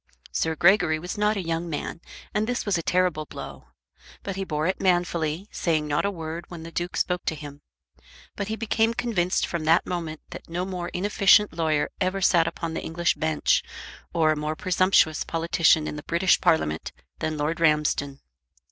Sir 0.31 0.55
Gregory 0.55 0.97
was 0.97 1.15
not 1.15 1.37
a 1.37 1.43
young 1.45 1.69
man, 1.69 2.01
and 2.33 2.47
this 2.47 2.65
was 2.65 2.75
a 2.75 2.81
terrible 2.81 3.25
blow. 3.25 3.65
But 4.23 4.35
he 4.35 4.43
bore 4.43 4.65
it 4.65 4.81
manfully, 4.81 5.47
saying 5.51 5.85
not 5.85 6.05
a 6.05 6.09
word 6.09 6.45
when 6.49 6.63
the 6.63 6.71
Duke 6.71 6.97
spoke 6.97 7.23
to 7.25 7.35
him; 7.35 7.61
but 8.35 8.47
he 8.47 8.55
became 8.55 8.95
convinced 8.95 9.45
from 9.45 9.65
that 9.65 9.85
moment 9.85 10.21
that 10.31 10.49
no 10.49 10.65
more 10.65 10.89
inefficient 10.89 11.53
lawyer 11.53 11.87
ever 12.01 12.19
sat 12.19 12.47
upon 12.47 12.73
the 12.73 12.81
English 12.81 13.13
bench, 13.13 13.61
or 14.11 14.31
a 14.31 14.35
more 14.35 14.55
presumptuous 14.55 15.23
politician 15.23 15.87
in 15.87 15.97
the 15.97 16.01
British 16.07 16.41
Parliament, 16.41 16.91
than 17.19 17.37
Lord 17.37 17.59
Ramsden. 17.59 18.21